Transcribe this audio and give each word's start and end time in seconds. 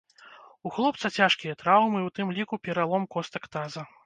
У 0.69 0.71
хлопца 0.77 1.11
цяжкія 1.21 1.57
траўмы, 1.61 1.99
у 2.09 2.15
тым 2.17 2.33
ліку 2.39 2.61
пералом 2.65 3.07
костак 3.15 3.43
таза. 3.59 3.87